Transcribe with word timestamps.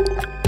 you 0.00 0.39